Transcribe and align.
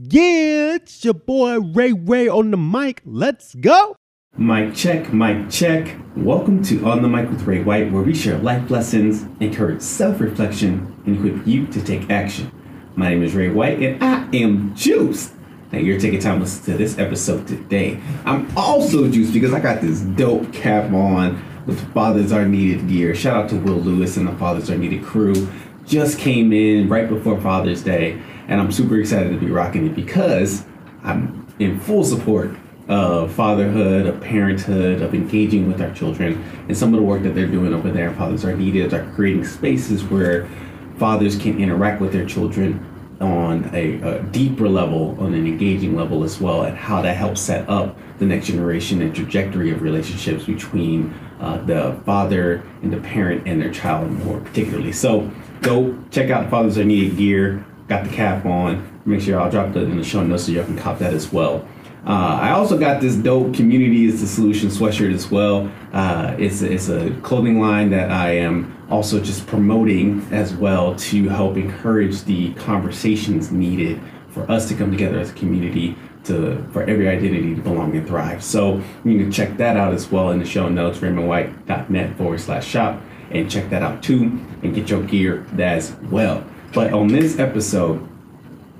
Yeah, 0.00 0.76
it's 0.76 1.04
your 1.04 1.14
boy 1.14 1.58
Ray 1.58 1.92
Ray 1.92 2.28
on 2.28 2.52
the 2.52 2.56
mic. 2.56 3.02
Let's 3.04 3.56
go. 3.56 3.96
Mic 4.36 4.72
check, 4.72 5.12
mic 5.12 5.50
check. 5.50 5.96
Welcome 6.14 6.62
to 6.66 6.88
On 6.88 7.02
the 7.02 7.08
Mic 7.08 7.28
with 7.28 7.42
Ray 7.42 7.64
White, 7.64 7.90
where 7.90 8.04
we 8.04 8.14
share 8.14 8.38
life 8.38 8.70
lessons, 8.70 9.24
encourage 9.40 9.82
self 9.82 10.20
reflection, 10.20 10.94
and 11.04 11.16
equip 11.16 11.44
you 11.44 11.66
to 11.66 11.82
take 11.82 12.08
action. 12.10 12.52
My 12.94 13.08
name 13.08 13.24
is 13.24 13.34
Ray 13.34 13.48
White, 13.48 13.80
and 13.80 14.04
I 14.04 14.28
am 14.36 14.72
juiced. 14.76 15.34
Now, 15.72 15.80
you're 15.80 15.98
taking 15.98 16.20
time 16.20 16.36
to 16.36 16.40
listen 16.44 16.72
to 16.72 16.78
this 16.78 16.96
episode 16.96 17.48
today. 17.48 17.98
I'm 18.24 18.56
also 18.56 19.10
juiced 19.10 19.32
because 19.32 19.52
I 19.52 19.58
got 19.58 19.80
this 19.80 20.02
dope 20.02 20.52
cap 20.52 20.92
on 20.92 21.42
with 21.66 21.92
Fathers 21.92 22.30
Are 22.30 22.46
Needed 22.46 22.88
gear. 22.88 23.16
Shout 23.16 23.36
out 23.36 23.50
to 23.50 23.56
Will 23.56 23.80
Lewis 23.80 24.16
and 24.16 24.28
the 24.28 24.36
Fathers 24.36 24.70
Are 24.70 24.78
Needed 24.78 25.02
crew. 25.02 25.48
Just 25.86 26.20
came 26.20 26.52
in 26.52 26.88
right 26.88 27.08
before 27.08 27.40
Father's 27.40 27.82
Day 27.82 28.22
and 28.48 28.60
I'm 28.60 28.72
super 28.72 28.98
excited 28.98 29.30
to 29.30 29.38
be 29.38 29.50
rocking 29.50 29.86
it 29.86 29.94
because 29.94 30.64
I'm 31.04 31.46
in 31.58 31.78
full 31.78 32.02
support 32.02 32.56
of 32.88 33.30
fatherhood, 33.34 34.06
of 34.06 34.20
parenthood, 34.20 35.02
of 35.02 35.14
engaging 35.14 35.68
with 35.68 35.80
our 35.82 35.92
children, 35.92 36.42
and 36.68 36.76
some 36.76 36.94
of 36.94 37.00
the 37.00 37.04
work 37.04 37.22
that 37.22 37.34
they're 37.34 37.46
doing 37.46 37.74
over 37.74 37.90
there. 37.90 38.12
Fathers 38.14 38.44
are 38.44 38.56
needed 38.56 38.94
are 38.94 39.10
creating 39.12 39.44
spaces 39.44 40.02
where 40.04 40.48
fathers 40.96 41.38
can 41.38 41.60
interact 41.60 42.00
with 42.00 42.12
their 42.12 42.24
children 42.24 42.84
on 43.20 43.68
a, 43.74 44.00
a, 44.00 44.22
deeper 44.24 44.68
level, 44.68 45.16
on 45.20 45.34
an 45.34 45.46
engaging 45.46 45.96
level 45.96 46.24
as 46.24 46.40
well, 46.40 46.62
and 46.62 46.76
how 46.76 47.02
that 47.02 47.16
helps 47.16 47.40
set 47.40 47.68
up 47.68 47.96
the 48.18 48.24
next 48.24 48.46
generation 48.46 49.02
and 49.02 49.14
trajectory 49.14 49.70
of 49.70 49.82
relationships 49.82 50.44
between 50.44 51.12
uh, 51.40 51.58
the 51.58 52.00
father 52.06 52.62
and 52.82 52.92
the 52.92 52.96
parent 52.98 53.46
and 53.46 53.60
their 53.60 53.72
child 53.72 54.10
more 54.24 54.40
particularly. 54.40 54.92
So 54.92 55.30
go 55.62 55.98
check 56.10 56.30
out 56.30 56.48
Fathers 56.48 56.78
Are 56.78 56.84
Needed 56.84 57.16
gear 57.16 57.64
got 57.88 58.04
the 58.04 58.10
cap 58.10 58.44
on. 58.44 59.00
Make 59.04 59.22
sure 59.22 59.40
I'll 59.40 59.50
drop 59.50 59.72
that 59.72 59.84
in 59.84 59.96
the 59.96 60.04
show 60.04 60.22
notes 60.22 60.44
so 60.44 60.52
y'all 60.52 60.64
can 60.64 60.76
cop 60.76 60.98
that 60.98 61.14
as 61.14 61.32
well. 61.32 61.66
Uh, 62.06 62.38
I 62.40 62.50
also 62.52 62.78
got 62.78 63.00
this 63.00 63.16
dope 63.16 63.54
community 63.54 64.04
is 64.04 64.20
the 64.20 64.26
solution 64.26 64.68
sweatshirt 64.68 65.12
as 65.12 65.30
well. 65.30 65.70
Uh, 65.92 66.34
it's 66.38 66.62
it's 66.62 66.88
a 66.88 67.10
clothing 67.22 67.60
line 67.60 67.90
that 67.90 68.10
I 68.10 68.36
am 68.36 68.74
also 68.88 69.20
just 69.20 69.46
promoting 69.46 70.26
as 70.30 70.54
well 70.54 70.94
to 70.94 71.28
help 71.28 71.56
encourage 71.56 72.22
the 72.22 72.54
conversations 72.54 73.50
needed 73.50 74.00
for 74.28 74.50
us 74.50 74.68
to 74.68 74.74
come 74.74 74.90
together 74.90 75.18
as 75.18 75.30
a 75.30 75.34
community 75.34 75.96
to 76.24 76.66
for 76.72 76.82
every 76.84 77.08
identity 77.08 77.54
to 77.56 77.60
belong 77.60 77.96
and 77.96 78.06
thrive. 78.06 78.42
So 78.42 78.82
you 79.04 79.18
can 79.18 79.32
check 79.32 79.56
that 79.56 79.76
out 79.76 79.92
as 79.92 80.10
well 80.10 80.30
in 80.30 80.38
the 80.38 80.46
show 80.46 80.68
notes, 80.68 80.98
raymondwhite.net 80.98 82.16
forward 82.16 82.40
slash 82.40 82.66
shop, 82.66 83.02
and 83.30 83.50
check 83.50 83.68
that 83.70 83.82
out 83.82 84.02
too, 84.02 84.40
and 84.62 84.74
get 84.74 84.88
your 84.88 85.02
gear 85.02 85.44
as 85.58 85.94
well. 86.10 86.44
But 86.72 86.92
on 86.92 87.08
this 87.08 87.38
episode, 87.38 88.06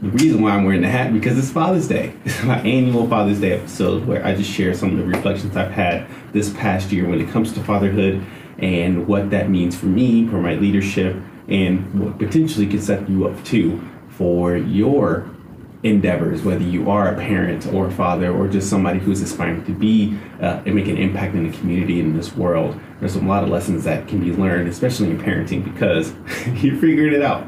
the 0.03 0.11
reason 0.11 0.43
why 0.43 0.51
I'm 0.51 0.65
wearing 0.65 0.83
the 0.83 0.89
hat 0.89 1.13
because 1.13 1.39
it's 1.39 1.51
Father's 1.51 1.89
Day. 1.89 2.13
It's 2.25 2.43
my 2.45 2.61
annual 2.61 3.09
Father's 3.09 3.41
Day 3.41 3.53
episode 3.53 4.07
where 4.07 4.25
I 4.25 4.35
just 4.35 4.51
share 4.51 4.75
some 4.75 4.91
of 4.93 4.99
the 4.99 5.05
reflections 5.05 5.57
I've 5.57 5.73
had 5.73 6.07
this 6.33 6.51
past 6.51 6.93
year 6.93 7.09
when 7.09 7.21
it 7.21 7.31
comes 7.31 7.53
to 7.55 7.65
fatherhood 7.65 8.25
and 8.59 9.07
what 9.07 9.31
that 9.31 9.49
means 9.49 9.77
for 9.77 9.87
me, 9.87 10.29
for 10.29 10.41
my 10.41 10.55
leadership, 10.55 11.17
and 11.49 11.99
what 11.99 12.19
potentially 12.19 12.67
could 12.67 12.83
set 12.83 13.09
you 13.09 13.27
up 13.27 13.43
too 13.45 13.81
for 14.11 14.57
your 14.57 15.31
endeavors, 15.83 16.43
whether 16.43 16.65
you 16.65 16.91
are 16.91 17.15
a 17.15 17.17
parent 17.17 17.67
or 17.69 17.87
a 17.87 17.91
father 17.91 18.31
or 18.31 18.49
just 18.49 18.69
somebody 18.69 18.99
who's 18.99 19.23
aspiring 19.23 19.65
to 19.65 19.73
be 19.73 20.19
uh, 20.43 20.61
and 20.67 20.75
make 20.75 20.89
an 20.89 20.99
impact 20.99 21.35
in 21.35 21.51
the 21.51 21.57
community 21.57 22.01
in 22.01 22.17
this 22.17 22.35
world. 22.37 22.79
There's 23.01 23.17
a 23.17 23.21
lot 23.21 23.45
of 23.45 23.49
lessons 23.49 23.85
that 23.85 24.09
can 24.09 24.21
be 24.21 24.33
learned, 24.33 24.69
especially 24.69 25.11
in 25.11 25.19
parenting, 25.19 25.65
because 25.65 26.13
you're 26.63 26.77
figuring 26.77 27.15
it 27.15 27.23
out 27.23 27.47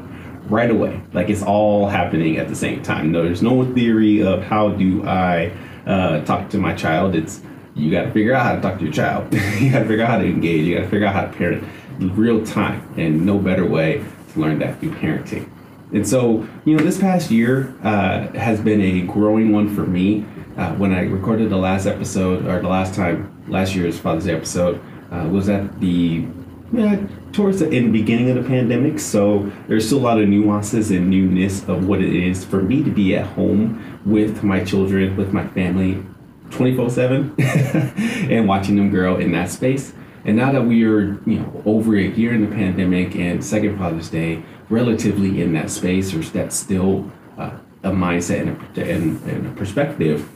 right 0.51 0.69
away. 0.69 1.01
Like 1.13 1.29
it's 1.29 1.41
all 1.41 1.87
happening 1.87 2.37
at 2.37 2.47
the 2.47 2.55
same 2.55 2.83
time. 2.83 3.11
No, 3.11 3.23
there's 3.23 3.41
no 3.41 3.65
theory 3.73 4.21
of 4.21 4.43
how 4.43 4.69
do 4.69 5.03
I 5.07 5.51
uh, 5.85 6.23
talk 6.25 6.49
to 6.51 6.57
my 6.57 6.73
child. 6.75 7.15
It's 7.15 7.41
you 7.73 7.89
got 7.89 8.03
to 8.03 8.11
figure 8.11 8.33
out 8.33 8.43
how 8.43 8.55
to 8.55 8.61
talk 8.61 8.77
to 8.79 8.83
your 8.83 8.93
child. 8.93 9.33
you 9.59 9.71
got 9.71 9.79
to 9.79 9.85
figure 9.85 10.03
out 10.03 10.09
how 10.09 10.17
to 10.17 10.25
engage. 10.25 10.65
You 10.65 10.75
got 10.75 10.81
to 10.81 10.89
figure 10.89 11.07
out 11.07 11.13
how 11.13 11.21
to 11.21 11.31
parent 11.31 11.63
in 11.99 12.15
real 12.15 12.45
time, 12.45 12.87
and 12.97 13.25
no 13.25 13.39
better 13.39 13.65
way 13.65 14.03
to 14.33 14.39
learn 14.39 14.59
that 14.59 14.79
through 14.79 14.93
parenting. 14.95 15.49
And 15.93 16.07
so, 16.07 16.47
you 16.63 16.77
know, 16.77 16.83
this 16.83 16.97
past 16.97 17.31
year 17.31 17.75
uh, 17.83 18.27
has 18.33 18.61
been 18.61 18.81
a 18.81 19.01
growing 19.01 19.51
one 19.51 19.73
for 19.73 19.85
me. 19.85 20.25
Uh, 20.57 20.73
when 20.75 20.93
I 20.93 21.01
recorded 21.01 21.49
the 21.49 21.57
last 21.57 21.85
episode, 21.85 22.45
or 22.45 22.61
the 22.61 22.67
last 22.67 22.93
time, 22.93 23.43
last 23.47 23.75
year's 23.75 23.99
Father's 23.99 24.25
Day 24.25 24.33
episode, 24.33 24.81
uh, 25.11 25.27
was 25.29 25.49
at 25.49 25.79
the 25.81 26.25
yeah, 26.71 27.05
towards 27.33 27.59
the 27.59 27.69
end 27.69 27.91
beginning 27.91 28.29
of 28.29 28.41
the 28.41 28.47
pandemic. 28.47 28.99
So 28.99 29.51
there's 29.67 29.85
still 29.85 29.99
a 29.99 30.01
lot 30.01 30.19
of 30.19 30.27
nuances 30.27 30.91
and 30.91 31.09
newness 31.09 31.67
of 31.67 31.87
what 31.87 32.01
it 32.01 32.13
is 32.13 32.45
for 32.45 32.61
me 32.61 32.83
to 32.83 32.89
be 32.89 33.15
at 33.15 33.25
home 33.25 33.99
with 34.05 34.43
my 34.43 34.63
children, 34.63 35.17
with 35.17 35.33
my 35.33 35.47
family, 35.49 36.03
24 36.51 36.89
7, 36.89 37.35
and 37.39 38.47
watching 38.47 38.75
them 38.75 38.89
grow 38.89 39.17
in 39.17 39.31
that 39.33 39.49
space. 39.49 39.93
And 40.23 40.37
now 40.37 40.51
that 40.51 40.63
we 40.63 40.83
are, 40.85 41.19
you 41.25 41.39
know, 41.39 41.63
over 41.65 41.95
a 41.95 42.03
year 42.03 42.33
in 42.33 42.47
the 42.47 42.55
pandemic 42.55 43.15
and 43.15 43.43
second 43.43 43.77
Father's 43.77 44.09
Day, 44.09 44.43
relatively 44.69 45.41
in 45.41 45.53
that 45.53 45.69
space, 45.69 46.13
or 46.13 46.19
that's 46.19 46.55
still 46.55 47.11
uh, 47.37 47.57
a 47.83 47.89
mindset 47.89 48.41
and 48.41 48.77
a, 48.77 48.91
and, 48.91 49.21
and 49.23 49.47
a 49.47 49.51
perspective, 49.55 50.29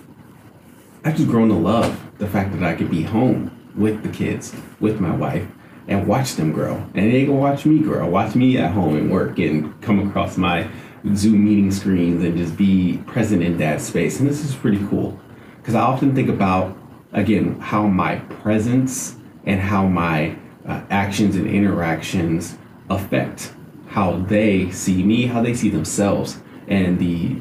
I've 1.04 1.16
just 1.16 1.30
grown 1.30 1.50
to 1.50 1.56
love 1.56 2.02
the 2.18 2.28
fact 2.28 2.54
that 2.54 2.64
I 2.64 2.74
could 2.74 2.90
be 2.90 3.04
home 3.04 3.52
with 3.76 4.02
the 4.02 4.10
kids, 4.10 4.56
with 4.80 5.00
my 5.00 5.16
wife, 5.16 5.48
and 5.88 6.08
watch 6.08 6.36
them 6.36 6.52
grow. 6.52 6.76
And 6.94 7.14
they 7.14 7.26
can 7.26 7.38
watch 7.38 7.66
me 7.66 7.80
grow, 7.80 8.08
watch 8.10 8.36
me 8.36 8.58
at 8.58 8.72
home 8.72 8.96
and 8.96 9.12
work 9.12 9.38
and 9.40 9.80
come 9.82 10.08
across 10.08 10.38
my 10.38 10.68
Zoom 11.14 11.46
meeting 11.46 11.72
screens 11.72 12.24
and 12.24 12.38
just 12.38 12.58
be 12.58 12.98
present 13.06 13.44
in 13.44 13.58
that 13.60 13.82
space. 13.82 14.20
And 14.20 14.30
this 14.30 14.44
is 14.44 14.56
pretty 14.56 14.86
cool 14.88 15.20
because 15.58 15.76
I 15.76 15.82
often 15.82 16.16
think 16.16 16.30
about, 16.30 16.76
again, 17.14 17.60
how 17.60 17.88
my 17.88 18.18
presence 18.18 19.16
and 19.46 19.60
how 19.60 19.86
my 19.88 20.36
uh, 20.68 20.82
actions 20.90 21.36
and 21.36 21.48
interactions 21.48 22.58
affect 22.90 23.54
how 23.88 24.18
they 24.18 24.72
see 24.72 25.04
me, 25.04 25.28
how 25.28 25.42
they 25.42 25.54
see 25.54 25.70
themselves, 25.70 26.40
and 26.68 26.98
the 27.00 27.40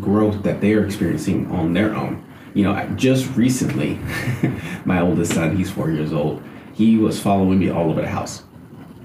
growth 0.00 0.42
that 0.42 0.60
they're 0.60 0.84
experiencing 0.84 1.50
on 1.50 1.74
their 1.74 1.94
own. 1.94 2.24
You 2.54 2.64
know, 2.64 2.88
just 2.96 3.34
recently, 3.36 3.98
my 4.84 5.00
oldest 5.00 5.34
son, 5.34 5.56
he's 5.56 5.70
four 5.70 5.90
years 5.90 6.12
old, 6.12 6.42
he 6.86 6.96
was 6.96 7.20
following 7.20 7.58
me 7.58 7.70
all 7.70 7.90
over 7.90 8.00
the 8.00 8.08
house, 8.08 8.42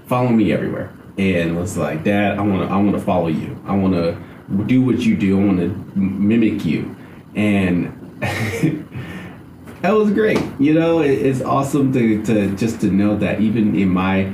following 0.06 0.36
me 0.36 0.52
everywhere, 0.52 0.92
and 1.16 1.56
was 1.56 1.76
like, 1.76 2.04
"Dad, 2.04 2.38
I 2.38 2.42
want 2.42 2.68
to, 2.68 2.74
I 2.74 2.76
want 2.76 2.92
to 2.92 3.00
follow 3.00 3.28
you. 3.28 3.60
I 3.66 3.74
want 3.76 3.94
to 3.94 4.16
do 4.66 4.82
what 4.82 4.98
you 5.00 5.16
do. 5.16 5.40
I 5.40 5.44
want 5.44 5.58
to 5.60 5.98
mimic 5.98 6.64
you." 6.64 6.96
And 7.34 7.92
that 9.82 9.92
was 9.92 10.10
great. 10.10 10.42
You 10.58 10.74
know, 10.74 11.00
it's 11.00 11.40
awesome 11.40 11.92
to, 11.92 12.24
to 12.24 12.56
just 12.56 12.80
to 12.80 12.86
know 12.90 13.16
that 13.16 13.40
even 13.40 13.76
in 13.76 13.88
my 13.88 14.32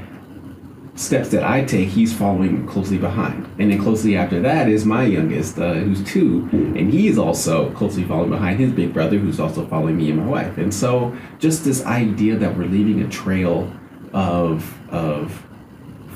steps 0.97 1.31
that 1.31 1.43
I 1.43 1.65
take, 1.65 1.89
he's 1.89 2.13
following 2.17 2.67
closely 2.67 2.99
behind. 2.99 3.47
And 3.59 3.71
then 3.71 3.83
closely 3.83 4.17
after 4.17 4.41
that 4.41 4.69
is 4.69 4.85
my 4.85 5.05
youngest, 5.05 5.59
uh, 5.59 5.75
who's 5.75 6.03
two, 6.05 6.49
and 6.53 6.93
he's 6.93 7.19
also 7.19 7.73
closely 7.73 8.05
following 8.05 8.31
behind 8.31 8.61
his 8.61 8.73
big 8.73 8.93
brother, 8.93 9.19
who's 9.19 9.41
also 9.41 9.67
following 9.67 9.97
me 9.97 10.11
and 10.11 10.21
my 10.21 10.27
wife. 10.27 10.57
And 10.57 10.73
so, 10.73 11.17
just 11.39 11.65
this 11.65 11.85
idea 11.85 12.37
that 12.37 12.57
we're 12.57 12.67
leaving 12.67 13.03
a 13.03 13.09
trail 13.09 13.73
of 14.13 14.73
of 14.91 15.45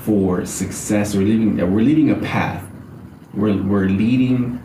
for 0.03 0.45
success, 0.45 1.13
or 1.13 1.19
leaving 1.19 1.57
that 1.57 1.67
we're 1.67 1.81
leaving 1.81 2.11
a 2.11 2.15
path. 2.15 2.65
We're 3.33 3.61
we're 3.61 3.89
leading 3.89 4.63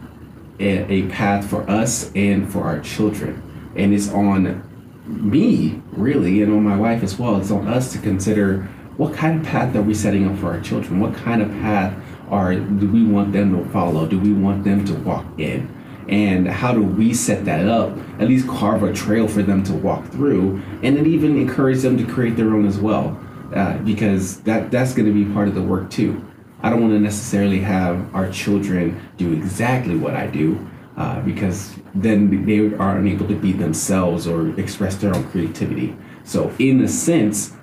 a, 0.60 0.92
a 0.92 1.08
path 1.08 1.48
for 1.50 1.68
us 1.68 2.12
and 2.14 2.50
for 2.50 2.62
our 2.62 2.78
children, 2.80 3.42
and 3.74 3.92
it's 3.92 4.08
on 4.10 4.62
me 5.06 5.82
really, 5.90 6.40
and 6.42 6.52
on 6.52 6.62
my 6.62 6.76
wife 6.76 7.02
as 7.02 7.18
well. 7.18 7.40
It's 7.40 7.50
on 7.50 7.66
us 7.66 7.92
to 7.92 7.98
consider 7.98 8.68
what 8.96 9.12
kind 9.14 9.40
of 9.40 9.46
path 9.46 9.74
are 9.74 9.82
we 9.82 9.94
setting 9.94 10.26
up 10.28 10.38
for 10.38 10.52
our 10.52 10.60
children? 10.60 11.00
What 11.00 11.14
kind 11.14 11.42
of 11.42 11.50
path 11.50 11.96
are 12.30 12.54
do 12.54 12.88
we 12.88 13.04
want 13.04 13.32
them 13.32 13.56
to 13.56 13.68
follow? 13.70 14.06
Do 14.06 14.18
we 14.18 14.32
want 14.32 14.64
them 14.64 14.84
to 14.84 14.94
walk 14.94 15.26
in? 15.38 15.68
And 16.08 16.46
how 16.46 16.72
do 16.72 16.82
we 16.82 17.14
set 17.14 17.44
that 17.46 17.66
up? 17.66 17.96
At 18.20 18.28
least 18.28 18.46
carve 18.46 18.82
a 18.82 18.92
trail 18.92 19.26
for 19.26 19.42
them 19.42 19.62
to 19.64 19.72
walk 19.72 20.06
through, 20.08 20.62
and 20.82 20.96
then 20.96 21.06
even 21.06 21.38
encourage 21.38 21.80
them 21.80 21.96
to 21.96 22.04
create 22.04 22.36
their 22.36 22.54
own 22.54 22.66
as 22.66 22.78
well, 22.78 23.18
uh, 23.54 23.78
because 23.78 24.40
that 24.40 24.70
that's 24.70 24.94
going 24.94 25.06
to 25.06 25.14
be 25.14 25.32
part 25.32 25.48
of 25.48 25.54
the 25.54 25.62
work 25.62 25.90
too. 25.90 26.22
I 26.62 26.70
don't 26.70 26.80
want 26.80 26.92
to 26.92 27.00
necessarily 27.00 27.60
have 27.60 28.14
our 28.14 28.30
children 28.30 29.00
do 29.16 29.32
exactly 29.32 29.96
what 29.96 30.14
I 30.14 30.26
do, 30.26 30.66
uh, 30.96 31.20
because 31.22 31.74
then 31.94 32.46
they 32.46 32.58
are 32.76 32.98
unable 32.98 33.26
to 33.28 33.34
be 33.34 33.52
themselves 33.52 34.26
or 34.26 34.58
express 34.60 34.96
their 34.96 35.14
own 35.14 35.24
creativity. 35.30 35.96
So, 36.22 36.52
in 36.58 36.80
a 36.82 36.88
sense, 36.88 37.54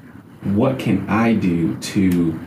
what 0.43 0.79
can 0.79 1.07
I 1.09 1.33
do 1.33 1.75
to 1.77 2.39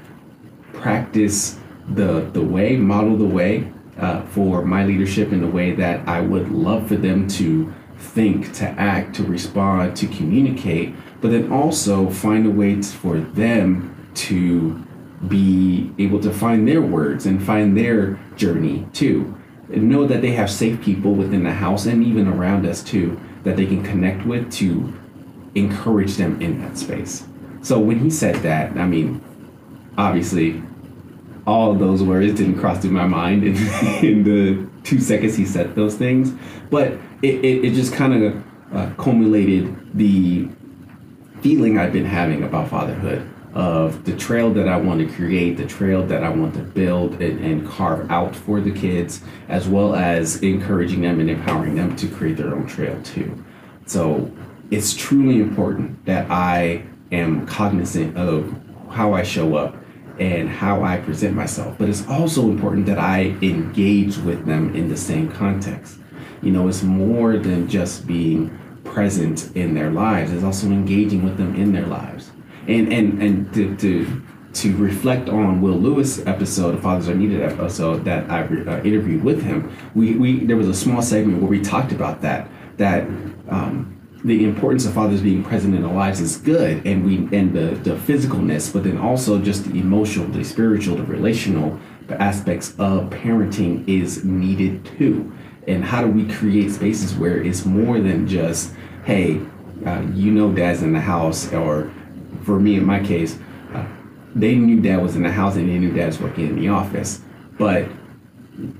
practice 0.72 1.58
the 1.88 2.28
the 2.32 2.42
way, 2.42 2.76
model 2.76 3.16
the 3.16 3.26
way 3.26 3.72
uh, 3.98 4.22
for 4.22 4.64
my 4.64 4.84
leadership 4.84 5.32
in 5.32 5.40
the 5.40 5.46
way 5.46 5.72
that 5.72 6.06
I 6.08 6.20
would 6.20 6.50
love 6.50 6.88
for 6.88 6.96
them 6.96 7.28
to 7.28 7.72
think, 7.96 8.52
to 8.54 8.64
act, 8.64 9.14
to 9.16 9.24
respond, 9.24 9.96
to 9.96 10.06
communicate, 10.06 10.94
but 11.20 11.30
then 11.30 11.52
also 11.52 12.10
find 12.10 12.46
a 12.46 12.50
way 12.50 12.80
for 12.82 13.18
them 13.18 14.10
to 14.14 14.84
be 15.28 15.92
able 15.98 16.20
to 16.20 16.30
find 16.30 16.68
their 16.68 16.82
words 16.82 17.26
and 17.26 17.42
find 17.42 17.76
their 17.76 18.18
journey 18.36 18.86
too. 18.92 19.34
know 19.68 20.06
that 20.06 20.20
they 20.20 20.32
have 20.32 20.50
safe 20.50 20.80
people 20.82 21.14
within 21.14 21.44
the 21.44 21.52
house 21.52 21.86
and 21.86 22.04
even 22.04 22.28
around 22.28 22.66
us 22.66 22.82
too 22.82 23.18
that 23.44 23.56
they 23.56 23.66
can 23.66 23.82
connect 23.82 24.26
with 24.26 24.50
to 24.52 24.92
encourage 25.54 26.16
them 26.16 26.40
in 26.42 26.60
that 26.60 26.76
space. 26.76 27.24
So 27.64 27.78
when 27.78 27.98
he 27.98 28.10
said 28.10 28.36
that, 28.42 28.76
I 28.76 28.86
mean, 28.86 29.22
obviously, 29.96 30.62
all 31.46 31.72
of 31.72 31.78
those 31.78 32.02
words 32.02 32.34
didn't 32.34 32.60
cross 32.60 32.82
through 32.82 32.90
my 32.90 33.06
mind 33.06 33.42
in, 33.42 33.56
in 34.04 34.22
the 34.22 34.68
two 34.82 35.00
seconds 35.00 35.34
he 35.34 35.46
said 35.46 35.74
those 35.74 35.94
things, 35.94 36.30
but 36.70 36.92
it, 37.22 37.42
it, 37.42 37.64
it 37.64 37.72
just 37.72 37.94
kind 37.94 38.22
of 38.22 38.44
uh, 38.74 38.90
culminated 38.98 39.74
the 39.94 40.46
feeling 41.40 41.78
I've 41.78 41.92
been 41.92 42.04
having 42.04 42.42
about 42.42 42.68
fatherhood 42.68 43.26
of 43.54 44.04
the 44.04 44.14
trail 44.14 44.52
that 44.52 44.68
I 44.68 44.76
want 44.76 45.00
to 45.00 45.14
create, 45.14 45.56
the 45.56 45.66
trail 45.66 46.04
that 46.06 46.22
I 46.22 46.28
want 46.28 46.52
to 46.54 46.60
build 46.60 47.22
and, 47.22 47.42
and, 47.42 47.66
carve 47.66 48.10
out 48.10 48.34
for 48.34 48.60
the 48.60 48.72
kids, 48.72 49.22
as 49.48 49.68
well 49.68 49.94
as 49.94 50.42
encouraging 50.42 51.02
them 51.02 51.20
and 51.20 51.30
empowering 51.30 51.76
them 51.76 51.94
to 51.96 52.08
create 52.08 52.36
their 52.36 52.52
own 52.52 52.66
trail 52.66 53.00
too. 53.04 53.42
So 53.86 54.30
it's 54.70 54.92
truly 54.92 55.40
important 55.40 56.04
that 56.06 56.28
I 56.30 56.84
am 57.12 57.46
cognizant 57.46 58.16
of 58.16 58.54
how 58.90 59.14
I 59.14 59.22
show 59.22 59.56
up 59.56 59.76
and 60.18 60.48
how 60.48 60.84
I 60.84 60.98
present 60.98 61.34
myself. 61.34 61.76
But 61.78 61.88
it's 61.88 62.06
also 62.06 62.42
important 62.42 62.86
that 62.86 62.98
I 62.98 63.36
engage 63.42 64.16
with 64.18 64.46
them 64.46 64.74
in 64.74 64.88
the 64.88 64.96
same 64.96 65.30
context. 65.30 65.98
You 66.42 66.52
know, 66.52 66.68
it's 66.68 66.82
more 66.82 67.36
than 67.36 67.68
just 67.68 68.06
being 68.06 68.58
present 68.84 69.54
in 69.56 69.74
their 69.74 69.90
lives, 69.90 70.32
it's 70.32 70.44
also 70.44 70.66
engaging 70.68 71.24
with 71.24 71.36
them 71.36 71.56
in 71.56 71.72
their 71.72 71.86
lives. 71.86 72.30
And 72.68 72.92
and 72.92 73.20
and 73.22 73.54
to, 73.54 73.76
to 73.76 74.22
to 74.54 74.76
reflect 74.76 75.28
on 75.28 75.60
Will 75.60 75.74
Lewis 75.74 76.24
episode, 76.26 76.76
the 76.76 76.80
Fathers 76.80 77.08
Are 77.08 77.14
Needed 77.14 77.42
episode 77.42 78.04
that 78.04 78.30
I 78.30 78.42
uh, 78.42 78.82
interviewed 78.84 79.24
with 79.24 79.42
him, 79.42 79.76
we, 79.94 80.14
we 80.14 80.44
there 80.44 80.56
was 80.56 80.68
a 80.68 80.74
small 80.74 81.02
segment 81.02 81.42
where 81.42 81.50
we 81.50 81.60
talked 81.60 81.92
about 81.92 82.22
that 82.22 82.48
that 82.76 83.02
um, 83.48 84.00
the 84.24 84.44
importance 84.44 84.86
of 84.86 84.94
fathers 84.94 85.20
being 85.20 85.44
present 85.44 85.74
in 85.74 85.84
our 85.84 85.92
lives 85.92 86.20
is 86.20 86.38
good 86.38 86.84
and 86.86 87.04
we 87.04 87.16
and 87.36 87.52
the 87.52 87.74
the 87.88 87.94
physicalness 87.94 88.72
but 88.72 88.82
then 88.84 88.96
also 88.96 89.38
just 89.38 89.64
the 89.64 89.78
emotional 89.78 90.26
the 90.28 90.42
spiritual 90.42 90.96
the 90.96 91.02
relational 91.04 91.78
aspects 92.10 92.70
of 92.78 93.08
parenting 93.10 93.86
is 93.88 94.24
needed 94.24 94.84
too. 94.98 95.32
And 95.66 95.84
how 95.84 96.02
do 96.02 96.08
we 96.08 96.30
create 96.34 96.70
spaces 96.70 97.14
where 97.14 97.42
it's 97.42 97.64
more 97.64 98.00
than 98.00 98.26
just 98.26 98.72
hey 99.04 99.40
uh, 99.86 100.00
you 100.14 100.30
know 100.30 100.52
dad's 100.52 100.82
in 100.82 100.92
the 100.92 101.00
house 101.00 101.52
or 101.52 101.90
for 102.42 102.60
me 102.60 102.76
in 102.76 102.84
my 102.84 103.02
case 103.02 103.38
uh, 103.74 103.86
they 104.34 104.54
knew 104.54 104.80
dad 104.80 105.02
was 105.02 105.16
in 105.16 105.22
the 105.22 105.30
house 105.30 105.56
and 105.56 105.68
they 105.68 105.78
knew 105.78 105.92
dad 105.92 106.06
was 106.06 106.20
working 106.20 106.48
in 106.48 106.56
the 106.56 106.68
office. 106.68 107.20
But 107.58 107.88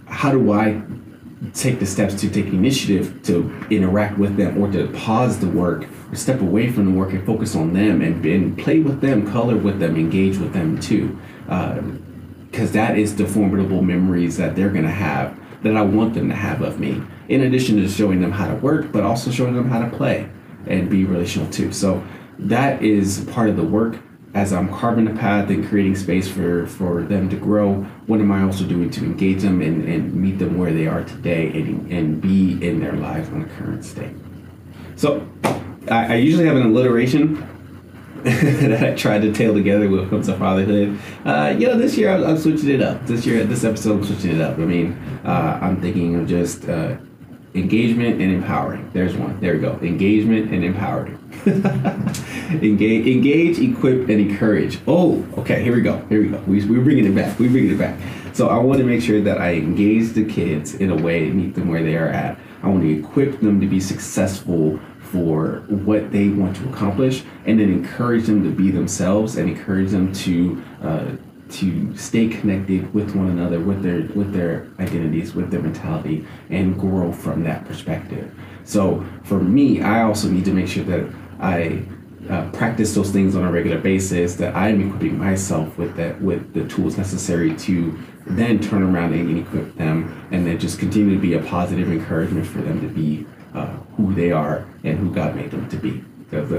how 0.07 0.31
do 0.31 0.53
i 0.53 0.81
take 1.53 1.79
the 1.79 1.87
steps 1.87 2.15
to 2.15 2.31
take 2.31 2.47
initiative 2.47 3.23
to 3.25 3.53
interact 3.71 4.19
with 4.19 4.37
them 4.37 4.59
or 4.59 4.71
to 4.73 4.89
pause 4.89 5.39
the 5.39 5.49
work 5.49 5.87
or 6.11 6.17
step 6.17 6.41
away 6.41 6.71
from 6.71 6.87
the 6.87 6.91
work 6.91 7.13
and 7.13 7.25
focus 7.27 7.55
on 7.55 7.73
them 7.73 8.01
and, 8.03 8.25
and 8.25 8.59
play 8.59 8.81
with 8.81 9.01
them, 9.01 9.31
color 9.31 9.57
with 9.57 9.79
them, 9.79 9.97
engage 9.97 10.39
with 10.39 10.53
them 10.53 10.81
too. 10.81 11.19
Because 11.45 12.71
uh, 12.71 12.73
that 12.73 12.99
is 12.99 13.17
the 13.17 13.27
formidable 13.27 13.83
memories 13.83 14.37
that 14.37 14.57
they're 14.57 14.71
going 14.71 14.85
to 14.85 14.91
have 14.91 15.39
that 15.63 15.77
I 15.77 15.83
want 15.83 16.15
them 16.15 16.29
to 16.29 16.35
have 16.35 16.63
of 16.63 16.79
me. 16.79 17.03
In 17.29 17.43
addition 17.43 17.77
to 17.77 17.89
showing 17.89 18.21
them 18.21 18.33
how 18.33 18.49
to 18.49 18.55
work, 18.57 18.93
but 18.93 19.03
also 19.03 19.31
showing 19.31 19.55
them 19.55 19.69
how 19.69 19.81
to 19.81 19.97
play 19.97 20.29
and 20.67 20.89
be 20.89 21.05
relational 21.05 21.51
too. 21.51 21.73
So 21.73 22.03
that 22.39 22.83
is 22.83 23.25
part 23.33 23.49
of 23.49 23.57
the 23.57 23.65
work 23.65 23.99
as 24.35 24.53
I'm 24.53 24.69
carving 24.69 25.07
a 25.07 25.15
path 25.15 25.49
and 25.49 25.67
creating 25.67 25.95
space 25.95 26.29
for, 26.29 26.67
for 26.67 27.03
them 27.03 27.31
to 27.31 27.37
grow, 27.37 27.75
what 28.07 28.21
am 28.21 28.33
I 28.33 28.43
also 28.43 28.65
doing 28.65 28.91
to 28.91 29.05
engage 29.05 29.43
them 29.43 29.63
and, 29.63 29.85
and 29.89 30.13
meet 30.13 30.39
them 30.39 30.59
where 30.59 30.73
they 30.73 30.89
are 30.89 31.05
today 31.05 31.49
and, 31.53 31.91
and 31.91 32.21
be 32.21 32.53
in 32.67 32.81
their 32.81 32.95
lives 32.95 33.29
on 33.29 33.43
the 33.43 33.49
current 33.51 33.85
state? 33.85 34.15
So 34.97 35.27
I, 35.89 36.15
I 36.15 36.15
usually 36.17 36.47
have 36.47 36.57
an 36.57 36.67
alliteration 36.67 37.49
that 38.25 38.83
I 38.83 38.95
tried 38.95 39.23
to 39.23 39.33
tail 39.33 39.55
together 39.55 39.89
when 39.89 40.01
it 40.01 40.11
comes 40.11 40.27
to 40.27 40.37
fatherhood. 40.37 40.99
Uh, 41.25 41.55
you 41.57 41.69
know, 41.69 41.79
this 41.79 41.97
year 41.97 42.11
I'm, 42.11 42.25
I'm, 42.25 42.39
switching 42.39 42.71
it 42.71 42.83
up. 42.83 43.07
This 43.07 43.25
year, 43.27 43.45
this 43.45 43.65
episode, 43.65 43.99
I'm 43.99 44.05
switching 44.05 44.35
it 44.35 44.41
up. 44.41 44.59
I 44.59 44.63
mean, 44.63 44.95
uh, 45.25 45.59
I'm 45.63 45.81
thinking 45.81 46.17
of 46.17 46.27
just 46.27 46.69
uh, 46.69 46.97
engagement 47.55 48.21
and 48.21 48.33
empowering. 48.33 48.91
There's 48.93 49.15
one. 49.15 49.39
There 49.41 49.55
we 49.55 49.61
go. 49.61 49.79
Engagement 49.83 50.53
and 50.53 50.65
empowering. 50.65 51.19
engage, 52.51 53.07
engage, 53.07 53.59
equip, 53.59 54.09
and 54.09 54.21
encourage. 54.21 54.79
Oh, 54.87 55.27
okay. 55.39 55.63
Here 55.63 55.75
we 55.75 55.83
go. 55.83 55.99
Here 56.09 56.23
we 56.23 56.29
go. 56.29 56.39
We, 56.47 56.65
we're 56.67 56.85
bringing 56.85 57.07
it 57.07 57.15
back. 57.15 57.39
We're 57.39 57.51
bringing 57.51 57.73
it 57.73 57.79
back. 57.79 57.99
So 58.33 58.49
I 58.49 58.59
want 58.59 58.79
to 58.79 58.85
make 58.85 59.03
sure 59.03 59.21
that 59.23 59.41
I 59.41 59.55
engage 59.55 60.13
the 60.13 60.25
kids 60.25 60.75
in 60.75 60.91
a 60.91 60.97
way 60.97 61.31
meet 61.31 61.55
them 61.55 61.69
where 61.69 61.83
they 61.83 61.97
are 61.97 62.09
at. 62.09 62.39
I 62.63 62.69
want 62.69 62.83
to 62.83 62.99
equip 62.99 63.41
them 63.41 63.61
to 63.61 63.67
be 63.67 63.81
successful 63.81 64.81
for 65.01 65.63
what 65.69 66.11
they 66.11 66.29
want 66.31 66.57
to 66.57 66.69
accomplish, 66.71 67.23
and 67.47 67.61
then 67.61 67.69
encourage 67.71 68.27
them 68.27 68.43
to 68.43 68.51
be 68.51 68.71
themselves 68.71 69.37
and 69.37 69.49
encourage 69.49 69.91
them 69.91 70.13
to. 70.13 70.63
Uh, 70.83 71.11
to 71.51 71.95
stay 71.97 72.27
connected 72.27 72.93
with 72.95 73.15
one 73.15 73.29
another, 73.29 73.61
with 73.61 73.83
their 73.83 74.01
with 74.17 74.33
their 74.33 74.67
identities, 74.81 75.35
with 75.35 75.51
their 75.51 75.61
mentality, 75.61 76.27
and 76.51 76.81
grow 76.81 77.13
from 77.13 77.45
that 77.45 77.65
perspective. 77.67 78.35
So 78.65 79.05
for 79.23 79.39
me, 79.39 79.83
I 79.83 80.03
also 80.03 80.29
need 80.29 80.47
to 80.47 80.53
make 80.53 80.67
sure 80.67 80.85
that 80.85 81.09
I 81.39 81.83
uh, 82.29 82.51
practice 82.51 82.95
those 82.95 83.11
things 83.11 83.37
on 83.37 83.45
a 83.45 83.51
regular 83.51 83.79
basis. 83.79 84.37
That 84.37 84.55
I 84.55 84.69
am 84.69 84.87
equipping 84.87 85.19
myself 85.19 85.77
with 85.79 85.97
that 85.97 86.21
with 86.21 86.53
the 86.55 86.67
tools 86.69 86.97
necessary 86.97 87.55
to 87.57 87.99
then 88.27 88.59
turn 88.61 88.83
around 88.83 89.13
and 89.13 89.39
equip 89.39 89.77
them, 89.77 90.27
and 90.31 90.47
then 90.47 90.59
just 90.59 90.79
continue 90.79 91.15
to 91.15 91.21
be 91.21 91.35
a 91.35 91.41
positive 91.41 91.91
encouragement 91.91 92.47
for 92.47 92.63
them 92.63 92.81
to 92.81 92.89
be 92.89 93.27
uh, 93.55 93.67
who 93.97 94.15
they 94.15 94.33
are 94.33 94.67
and 94.83 94.99
who 94.99 95.13
God 95.15 95.37
made 95.37 95.51
them 95.51 95.69
to 95.69 95.77
be. 95.77 96.03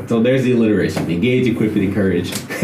So 0.08 0.22
there's 0.22 0.44
the 0.44 0.54
alliteration. 0.54 1.10
Engage, 1.12 1.48
equip, 1.48 1.74
and 1.74 1.84
encourage. 1.84 2.32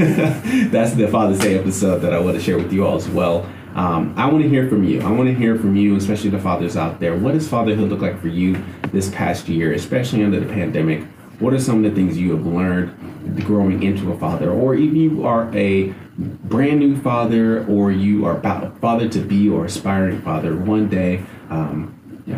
That's 0.72 0.94
the 0.94 1.10
Father's 1.12 1.40
Day 1.40 1.58
episode 1.58 2.00
that 2.00 2.14
I 2.14 2.20
want 2.20 2.38
to 2.38 2.44
share 2.44 2.58
with 2.58 2.72
you 2.72 2.86
all 2.86 2.96
as 2.96 3.10
well. 3.10 3.46
Um, 3.76 4.14
I 4.18 4.30
want 4.30 4.44
to 4.44 4.50
hear 4.50 4.70
from 4.70 4.84
you. 4.84 5.02
I 5.02 5.12
want 5.12 5.28
to 5.28 5.34
hear 5.34 5.58
from 5.58 5.76
you, 5.76 5.96
especially 5.96 6.30
the 6.30 6.40
fathers 6.40 6.78
out 6.78 7.00
there. 7.00 7.18
What 7.18 7.34
does 7.34 7.50
fatherhood 7.50 7.90
look 7.90 8.02
like 8.02 8.20
for 8.22 8.28
you 8.28 8.64
this 8.92 9.10
past 9.10 9.50
year, 9.50 9.74
especially 9.74 10.24
under 10.24 10.40
the 10.40 10.46
pandemic? 10.54 11.04
What 11.42 11.54
are 11.54 11.60
some 11.60 11.84
of 11.84 11.90
the 11.90 11.96
things 11.96 12.18
you 12.18 12.32
have 12.36 12.46
learned 12.46 13.44
growing 13.46 13.82
into 13.82 14.12
a 14.12 14.18
father? 14.18 14.52
Or 14.52 14.76
if 14.76 14.94
you 14.94 15.26
are 15.26 15.54
a 15.56 15.88
brand 16.18 16.80
new 16.80 17.02
father 17.02 17.66
or 17.66 17.92
you 17.92 18.26
are 18.26 18.38
about 18.38 18.80
father 18.80 19.10
to 19.10 19.20
be 19.20 19.50
or 19.50 19.66
aspiring 19.66 20.22
father 20.22 20.56
one 20.56 20.88
day, 20.88 21.24
um, 21.50 21.98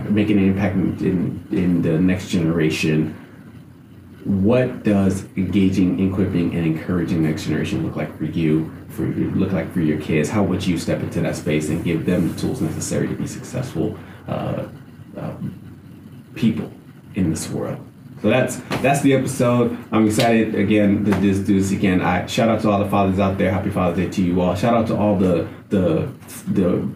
making 0.10 0.38
an 0.38 0.48
impact 0.48 0.76
in, 1.02 1.46
in 1.52 1.82
the 1.82 2.00
next 2.00 2.30
generation 2.30 3.20
what 4.26 4.84
does 4.84 5.26
engaging, 5.36 6.00
equipping, 6.10 6.56
and 6.56 6.66
encouraging 6.66 7.24
the 7.24 7.28
next 7.28 7.44
generation 7.44 7.86
look 7.86 7.98
like 7.98 8.18
for 8.18 8.24
you? 8.24 8.72
For 8.88 9.04
look 9.04 9.52
like 9.52 9.72
for 9.74 9.82
your 9.82 10.00
kids? 10.00 10.30
How 10.30 10.44
would 10.44 10.66
you 10.66 10.78
step 10.78 11.02
into 11.02 11.20
that 11.22 11.36
space 11.36 11.68
and 11.68 11.84
give 11.84 12.06
them 12.06 12.32
the 12.32 12.40
tools 12.40 12.62
necessary 12.62 13.10
to 13.10 13.16
be 13.16 13.28
successful 13.28 13.98
uh, 14.30 14.68
uh, 15.18 15.34
people 16.36 16.72
in 17.16 17.32
this 17.32 17.50
world? 17.50 17.86
So 18.24 18.30
that's 18.30 18.56
that's 18.82 19.02
the 19.02 19.14
episode. 19.16 19.78
I'm 19.92 20.08
excited 20.08 20.56
again 20.56 21.04
to 21.04 21.12
do 21.12 21.60
this 21.60 21.74
again. 21.74 22.02
I 22.02 22.26
shout 22.26 22.48
out 22.48 22.62
to 22.62 22.70
all 22.70 22.80
the 22.80 22.90
fathers 22.90 23.20
out 23.20 23.38
there. 23.38 23.52
Happy 23.52 23.70
Father's 23.70 23.98
Day 23.98 24.10
to 24.12 24.22
you 24.24 24.40
all. 24.40 24.56
Shout 24.56 24.74
out 24.74 24.88
to 24.88 24.96
all 24.96 25.18
the 25.18 25.46
the 25.68 26.10
the 26.48 26.90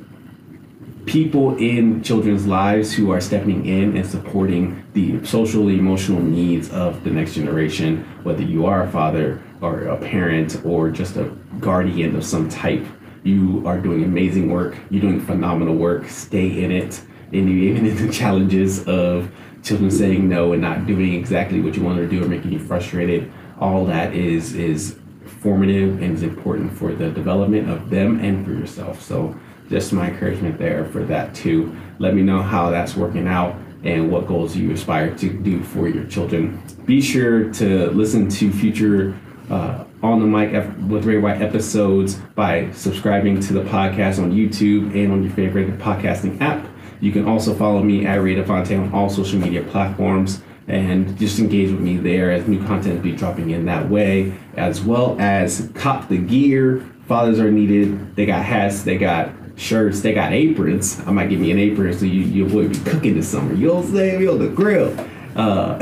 people 1.06 1.58
in 1.58 2.02
children's 2.02 2.48
lives 2.48 2.94
who 2.94 3.12
are 3.12 3.20
stepping 3.20 3.66
in 3.66 3.98
and 3.98 4.08
supporting 4.08 4.82
the 4.94 5.22
social 5.26 5.68
emotional 5.68 6.22
needs 6.22 6.70
of 6.72 7.04
the 7.04 7.10
next 7.10 7.34
generation 7.36 8.06
whether 8.24 8.44
you 8.44 8.66
are 8.66 8.84
a 8.84 8.92
father 8.92 9.42
or 9.62 9.84
a 9.84 9.96
parent 9.96 10.62
or 10.66 10.90
just 10.90 11.16
a 11.16 11.24
guardian 11.62 12.14
of 12.14 12.26
some 12.26 12.50
type 12.50 12.86
you 13.24 13.66
are 13.66 13.80
doing 13.80 14.04
amazing 14.04 14.52
work 14.52 14.76
you're 14.90 15.00
doing 15.00 15.22
phenomenal 15.22 15.76
work 15.76 16.10
stay 16.10 16.62
in 16.62 16.74
it 16.74 17.02
and 17.32 17.48
even 17.48 17.86
in 17.86 18.06
the 18.06 18.12
challenges 18.12 18.86
of 18.86 19.32
children 19.64 19.92
saying 19.92 20.28
no 20.28 20.54
and 20.54 20.62
not 20.62 20.86
doing 20.86 21.14
exactly 21.14 21.62
what 21.62 21.76
you 21.76 21.84
want 21.84 21.98
to 21.98 22.08
do 22.08 22.24
or 22.24 22.28
making 22.28 22.52
you 22.52 22.60
frustrated 22.60 23.32
all 23.60 23.86
that 23.86 24.14
is 24.14 24.54
is 24.54 24.98
formative 25.26 26.02
and 26.02 26.16
is 26.16 26.24
important 26.24 26.72
for 26.72 26.94
the 26.94 27.10
development 27.10 27.70
of 27.70 27.90
them 27.90 28.20
and 28.20 28.46
for 28.46 28.52
yourself 28.52 29.02
so 29.02 29.36
just 29.70 29.94
my 29.94 30.10
encouragement 30.10 30.58
there 30.58 30.86
for 30.86 31.04
that 31.06 31.34
too. 31.36 31.76
Let 32.00 32.14
me 32.14 32.22
know 32.22 32.42
how 32.42 32.70
that's 32.70 32.96
working 32.96 33.28
out 33.28 33.56
and 33.84 34.12
what 34.12 34.28
goals 34.28 34.56
you 34.56 34.72
aspire 34.72 35.16
to 35.16 35.30
do 35.30 35.64
for 35.64 35.88
your 35.88 36.06
children. 36.06 36.62
Be 36.86 37.02
sure 37.02 37.52
to 37.54 37.90
listen 37.92 38.30
to 38.30 38.52
future 38.52 39.18
uh, 39.50 39.84
on 40.02 40.20
the 40.20 40.26
mic 40.26 40.52
with 40.90 41.06
Ray 41.06 41.18
White 41.18 41.42
episodes 41.42 42.16
by 42.36 42.72
subscribing 42.72 43.40
to 43.42 43.54
the 43.54 43.64
podcast 43.64 44.22
on 44.22 44.32
YouTube 44.32 44.96
and 44.96 45.12
on 45.12 45.24
your 45.24 45.34
favorite 45.34 45.78
podcasting 45.80 46.40
app. 46.42 46.66
You 47.00 47.12
can 47.12 47.26
also 47.26 47.54
follow 47.54 47.82
me 47.84 48.06
at 48.06 48.16
Rita 48.16 48.44
DeFonte 48.44 48.80
on 48.80 48.94
all 48.94 49.10
social 49.10 49.40
media 49.40 49.64
platforms 49.64 50.42
and 50.68 51.18
just 51.18 51.40
engage 51.40 51.72
with 51.72 51.80
me 51.80 51.98
there 51.98 52.32
as 52.32 52.48
new 52.48 52.64
content 52.66 52.96
will 52.96 53.04
be 53.04 53.14
dropping 53.14 53.52
in 53.52 53.66
that 53.66 53.90
way, 53.90 54.34
as 54.56 54.82
well 54.82 55.16
as 55.20 55.72
cop 55.76 56.10
the 56.10 56.18
gear. 56.18 56.86
Fathers 57.08 57.40
are 57.40 57.52
needed. 57.52 58.16
They 58.16 58.26
got 58.26 58.44
hats, 58.44 58.84
they 58.84 58.98
got 58.98 59.30
shirts. 59.58 60.02
They 60.02 60.14
got 60.14 60.32
aprons. 60.32 61.02
I 61.06 61.12
might 61.12 61.30
give 61.30 61.40
me 61.40 61.52
an 61.52 61.60
apron 61.60 61.98
so 61.98 62.06
you 62.06 62.22
you 62.22 62.46
would 62.46 62.72
be 62.72 62.80
cooking 62.90 63.16
this 63.16 63.28
summer. 63.28 63.54
You 63.54 63.68
know 63.68 63.76
what 63.76 63.86
I'm 63.86 63.94
saying? 63.94 64.22
You 64.22 64.32
on 64.32 64.40
the 64.40 64.50
grill. 64.50 64.96
Uh, 65.36 65.78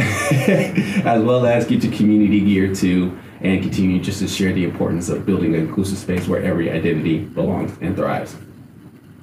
as 1.05 1.21
well 1.23 1.45
as 1.45 1.65
get 1.65 1.81
your 1.81 1.93
community 1.93 2.41
gear 2.41 2.75
too, 2.75 3.17
and 3.39 3.61
continue 3.61 4.01
just 4.01 4.19
to 4.19 4.27
share 4.27 4.51
the 4.51 4.65
importance 4.65 5.07
of 5.07 5.25
building 5.25 5.55
an 5.55 5.61
inclusive 5.61 5.97
space 5.97 6.27
where 6.27 6.43
every 6.43 6.69
identity 6.69 7.19
belongs 7.19 7.77
and 7.79 7.95
thrives. 7.95 8.35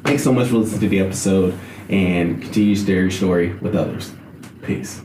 Thanks 0.05 0.25
so 0.25 0.33
much 0.33 0.49
for 0.49 0.57
listening 0.57 0.81
to 0.81 0.89
the 0.89 1.01
episode, 1.01 1.59
and 1.89 2.41
continue 2.43 2.75
to 2.75 2.85
share 2.85 3.01
your 3.03 3.11
story 3.11 3.55
with 3.55 3.75
others. 3.75 4.13
Peace. 4.63 5.03